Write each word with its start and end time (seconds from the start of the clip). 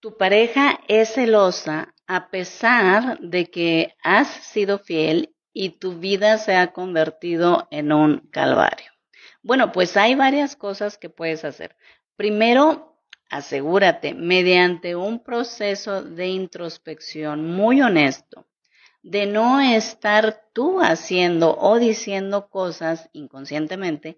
Tu 0.00 0.16
pareja 0.16 0.78
es 0.86 1.14
celosa 1.14 1.92
a 2.06 2.30
pesar 2.30 3.18
de 3.18 3.50
que 3.50 3.96
has 4.04 4.28
sido 4.28 4.78
fiel 4.78 5.34
y 5.52 5.70
tu 5.80 5.98
vida 5.98 6.38
se 6.38 6.54
ha 6.54 6.72
convertido 6.72 7.66
en 7.72 7.90
un 7.90 8.28
calvario. 8.30 8.92
Bueno, 9.42 9.72
pues 9.72 9.96
hay 9.96 10.14
varias 10.14 10.54
cosas 10.54 10.98
que 10.98 11.10
puedes 11.10 11.44
hacer. 11.44 11.74
Primero, 12.14 13.02
asegúrate, 13.28 14.14
mediante 14.14 14.94
un 14.94 15.24
proceso 15.24 16.04
de 16.04 16.28
introspección 16.28 17.50
muy 17.50 17.82
honesto, 17.82 18.46
de 19.02 19.26
no 19.26 19.60
estar 19.60 20.44
tú 20.52 20.80
haciendo 20.80 21.58
o 21.58 21.80
diciendo 21.80 22.48
cosas 22.50 23.10
inconscientemente 23.12 24.16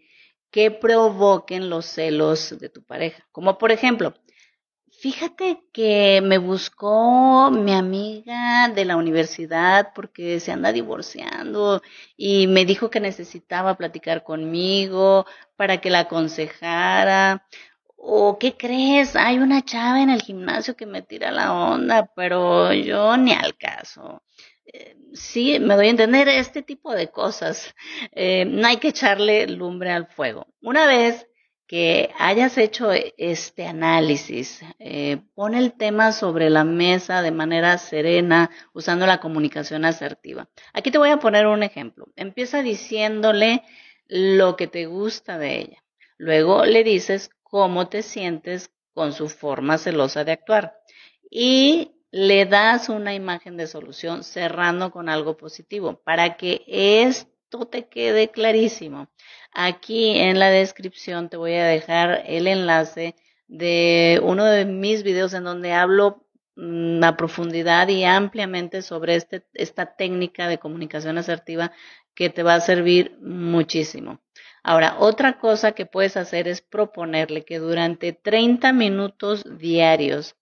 que 0.51 0.71
provoquen 0.71 1.71
los 1.71 1.87
celos 1.87 2.59
de 2.59 2.69
tu 2.69 2.85
pareja. 2.85 3.27
Como 3.33 3.57
por 3.57 3.73
ejemplo, 3.73 4.13
fíjate 5.01 5.63
que 5.73 6.21
me 6.23 6.37
buscó 6.37 7.51
mi 7.51 7.73
amiga 7.73 8.69
de 8.69 8.85
la 8.85 8.97
universidad 8.97 9.93
porque 9.95 10.41
se 10.41 10.53
anda 10.53 10.73
divorciando 10.73 11.81
y 12.19 12.47
me 12.47 12.67
dijo 12.67 12.91
que 12.91 13.01
necesitaba 13.01 13.79
platicar 13.79 14.23
conmigo 14.25 15.25
para 15.57 15.81
que 15.81 15.89
la 15.89 16.01
aconsejara. 16.01 17.47
¿O 17.97 18.39
qué 18.39 18.57
crees? 18.57 19.17
Hay 19.17 19.39
una 19.39 19.65
chava 19.65 20.03
en 20.03 20.11
el 20.11 20.23
gimnasio 20.23 20.77
que 20.77 20.87
me 20.87 21.03
tira 21.03 21.31
la 21.31 21.53
onda, 21.53 22.11
pero 22.15 22.73
yo 22.75 23.17
ni 23.17 23.33
al 23.33 23.57
caso. 23.57 24.23
Eh, 24.67 24.97
sí, 25.15 25.59
me 25.61 25.77
doy 25.77 25.87
a 25.89 25.91
entender 25.91 26.29
este 26.29 26.63
tipo 26.63 26.95
de 26.95 27.11
cosas. 27.11 27.75
Eh, 28.13 28.45
no 28.45 28.67
hay 28.69 28.77
que 28.77 28.89
echarle 28.89 29.47
lumbre 29.47 29.91
al 29.93 30.07
fuego. 30.07 30.47
Una 30.61 30.87
vez 30.87 31.27
que 31.71 32.11
hayas 32.19 32.59
hecho 32.59 32.91
este 33.17 33.65
análisis, 33.65 34.61
eh, 34.81 35.19
pon 35.37 35.55
el 35.55 35.75
tema 35.75 36.11
sobre 36.11 36.51
la 36.51 36.65
mesa 36.65 37.23
de 37.23 37.31
manera 37.31 37.79
serena, 37.79 38.51
usando 38.73 39.07
la 39.07 39.21
comunicación 39.21 39.85
asertiva. 39.85 40.49
Aquí 40.73 40.91
te 40.91 40.99
voy 40.99 41.11
a 41.11 41.21
poner 41.21 41.47
un 41.47 41.63
ejemplo. 41.63 42.09
Empieza 42.17 42.63
diciéndole 42.63 43.63
lo 44.09 44.57
que 44.57 44.67
te 44.67 44.87
gusta 44.87 45.39
de 45.39 45.61
ella. 45.61 45.85
Luego 46.19 46.65
le 46.65 46.83
dices 46.83 47.31
cómo 47.45 47.89
te 47.89 48.03
sientes 48.03 48.73
con 48.93 49.13
su 49.13 49.29
forma 49.29 49.79
celosa 49.79 50.25
de 50.25 50.33
actuar. 50.33 50.75
Y 51.31 51.93
le 52.11 52.47
das 52.47 52.89
una 52.89 53.15
imagen 53.15 53.57
de 53.57 53.69
solución 53.69 54.25
cerrando 54.25 54.91
con 54.91 55.09
algo 55.09 55.37
positivo 55.37 56.03
para 56.03 56.37
que 56.37 56.65
esto 57.51 57.67
te 57.67 57.89
quede 57.89 58.31
clarísimo. 58.31 59.09
Aquí 59.53 60.17
en 60.21 60.39
la 60.39 60.51
descripción 60.51 61.29
te 61.29 61.37
voy 61.37 61.55
a 61.55 61.67
dejar 61.67 62.23
el 62.27 62.47
enlace 62.47 63.17
de 63.49 64.21
uno 64.23 64.45
de 64.45 64.65
mis 64.65 65.03
videos 65.03 65.35
en 65.35 65.43
donde 65.43 65.73
hablo 65.73 66.25
mm, 66.55 67.03
a 67.03 67.17
profundidad 67.17 67.89
y 67.89 68.05
ampliamente 68.05 68.83
sobre 68.83 69.17
este, 69.17 69.45
esta 69.55 69.97
técnica 69.97 70.47
de 70.47 70.59
comunicación 70.59 71.19
asertiva 71.19 71.73
que 72.15 72.31
te 72.31 72.45
va 72.45 72.55
a 72.55 72.61
servir 72.61 73.19
muchísimo. 73.21 74.21
Ahora, 74.63 74.95
otra 75.01 75.41
cosa 75.41 75.73
que 75.73 75.87
puedes 75.87 76.17
hacer 76.17 76.47
es 76.47 76.61
proponerle 76.61 77.45
que 77.45 77.59
durante 77.59 78.13
30 78.13 78.73
minutos 78.73 79.43
diarios 79.59 80.37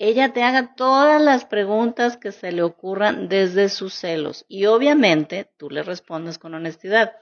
ella 0.00 0.32
te 0.32 0.42
haga 0.42 0.74
todas 0.76 1.20
las 1.20 1.44
preguntas 1.44 2.16
que 2.16 2.32
se 2.32 2.52
le 2.52 2.62
ocurran 2.62 3.28
desde 3.28 3.68
sus 3.68 3.92
celos 3.92 4.46
y 4.48 4.64
obviamente 4.64 5.50
tú 5.58 5.68
le 5.68 5.82
respondes 5.82 6.38
con 6.38 6.54
honestidad. 6.54 7.12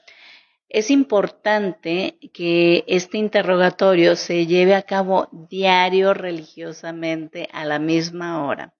Es 0.68 0.88
importante 0.88 2.20
que 2.32 2.84
este 2.86 3.18
interrogatorio 3.18 4.14
se 4.14 4.46
lleve 4.46 4.76
a 4.76 4.82
cabo 4.82 5.28
diario 5.32 6.14
religiosamente 6.14 7.48
a 7.52 7.64
la 7.64 7.80
misma 7.80 8.46
hora, 8.46 8.74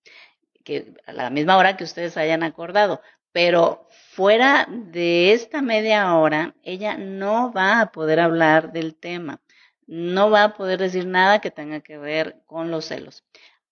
que 0.63 0.95
a 1.05 1.13
la 1.13 1.29
misma 1.31 1.57
hora 1.57 1.77
que 1.77 1.83
ustedes 1.83 2.17
hayan 2.17 2.45
acordado, 2.45 3.03
pero 3.33 3.89
fuera 4.13 4.69
de 4.71 5.33
esta 5.33 5.61
media 5.61 6.15
hora 6.15 6.55
ella 6.63 6.97
no 6.97 7.53
va 7.53 7.81
a 7.81 7.91
poder 7.91 8.21
hablar 8.21 8.71
del 8.71 8.95
tema, 8.95 9.41
no 9.89 10.31
va 10.31 10.45
a 10.45 10.55
poder 10.55 10.79
decir 10.79 11.05
nada 11.05 11.41
que 11.41 11.51
tenga 11.51 11.81
que 11.81 11.99
ver 11.99 12.37
con 12.47 12.71
los 12.71 12.85
celos. 12.85 13.25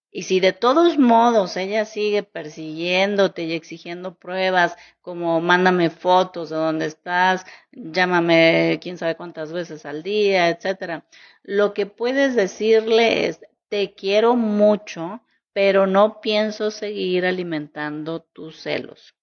Y 0.09 0.23
si 0.23 0.39
de 0.39 0.53
todos 0.53 0.97
modos 0.97 1.57
ella 1.57 1.85
sigue 1.85 2.23
persiguiéndote 2.23 3.43
y 3.43 3.53
exigiendo 3.53 4.15
pruebas 4.15 4.75
como 5.01 5.41
mándame 5.41 5.89
fotos 5.89 6.49
de 6.49 6.55
dónde 6.55 6.85
estás, 6.85 7.45
llámame 7.71 8.79
quién 8.81 8.97
sabe 8.97 9.15
cuántas 9.15 9.51
veces 9.51 9.85
al 9.85 10.03
día, 10.03 10.49
etcétera, 10.49 11.05
lo 11.43 11.73
que 11.73 11.85
puedes 11.85 12.35
decirle 12.35 13.27
es 13.27 13.41
te 13.69 13.93
quiero 13.93 14.35
mucho, 14.35 15.21
pero 15.53 15.87
no 15.87 16.21
pienso 16.21 16.71
seguir 16.71 17.25
alimentando 17.25 18.21
tus 18.21 18.61
celos. 18.61 19.13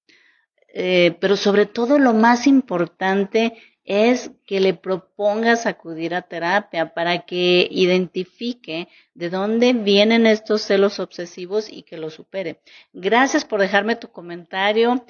Eh, 0.68 1.16
pero 1.20 1.36
sobre 1.36 1.66
todo 1.66 1.98
lo 1.98 2.14
más 2.14 2.46
importante 2.46 3.56
es 3.84 4.30
que 4.46 4.60
le 4.60 4.74
propongas 4.74 5.66
acudir 5.66 6.14
a 6.14 6.22
terapia 6.22 6.94
para 6.94 7.26
que 7.26 7.68
identifique 7.70 8.88
de 9.14 9.30
dónde 9.30 9.72
vienen 9.74 10.26
estos 10.26 10.62
celos 10.62 10.98
obsesivos 10.98 11.70
y 11.70 11.82
que 11.82 11.98
lo 11.98 12.10
supere. 12.10 12.60
Gracias 12.92 13.44
por 13.44 13.60
dejarme 13.60 13.96
tu 13.96 14.08
comentario. 14.08 15.04